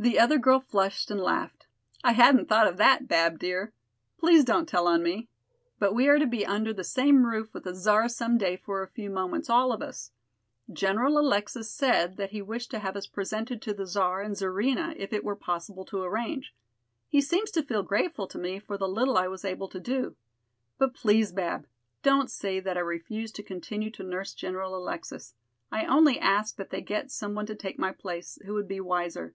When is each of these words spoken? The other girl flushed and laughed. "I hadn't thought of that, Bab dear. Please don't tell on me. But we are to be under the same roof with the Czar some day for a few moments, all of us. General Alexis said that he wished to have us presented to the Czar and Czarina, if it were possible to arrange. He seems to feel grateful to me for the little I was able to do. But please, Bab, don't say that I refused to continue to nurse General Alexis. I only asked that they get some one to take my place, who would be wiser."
The 0.00 0.18
other 0.18 0.38
girl 0.38 0.60
flushed 0.60 1.10
and 1.10 1.20
laughed. 1.20 1.66
"I 2.02 2.12
hadn't 2.12 2.48
thought 2.48 2.66
of 2.66 2.78
that, 2.78 3.06
Bab 3.06 3.38
dear. 3.38 3.74
Please 4.16 4.44
don't 4.46 4.66
tell 4.66 4.86
on 4.88 5.02
me. 5.02 5.28
But 5.78 5.92
we 5.94 6.08
are 6.08 6.18
to 6.18 6.26
be 6.26 6.46
under 6.46 6.72
the 6.72 6.84
same 6.84 7.26
roof 7.26 7.52
with 7.52 7.64
the 7.64 7.74
Czar 7.74 8.08
some 8.08 8.38
day 8.38 8.56
for 8.56 8.82
a 8.82 8.88
few 8.88 9.10
moments, 9.10 9.50
all 9.50 9.72
of 9.74 9.82
us. 9.82 10.12
General 10.72 11.18
Alexis 11.18 11.68
said 11.68 12.16
that 12.16 12.30
he 12.30 12.40
wished 12.40 12.70
to 12.70 12.78
have 12.78 12.96
us 12.96 13.06
presented 13.06 13.60
to 13.60 13.74
the 13.74 13.84
Czar 13.84 14.22
and 14.22 14.34
Czarina, 14.34 14.94
if 14.96 15.12
it 15.12 15.22
were 15.22 15.36
possible 15.36 15.84
to 15.84 16.00
arrange. 16.02 16.54
He 17.06 17.20
seems 17.20 17.50
to 17.50 17.62
feel 17.62 17.82
grateful 17.82 18.26
to 18.28 18.38
me 18.38 18.58
for 18.58 18.78
the 18.78 18.88
little 18.88 19.18
I 19.18 19.28
was 19.28 19.44
able 19.44 19.68
to 19.68 19.78
do. 19.80 20.16
But 20.78 20.94
please, 20.94 21.30
Bab, 21.30 21.66
don't 22.02 22.30
say 22.30 22.58
that 22.58 22.78
I 22.78 22.80
refused 22.80 23.36
to 23.36 23.42
continue 23.42 23.90
to 23.90 24.02
nurse 24.02 24.32
General 24.32 24.74
Alexis. 24.76 25.34
I 25.70 25.84
only 25.84 26.18
asked 26.18 26.56
that 26.56 26.70
they 26.70 26.80
get 26.80 27.10
some 27.10 27.34
one 27.34 27.44
to 27.44 27.54
take 27.54 27.78
my 27.78 27.92
place, 27.92 28.38
who 28.46 28.54
would 28.54 28.66
be 28.66 28.80
wiser." 28.80 29.34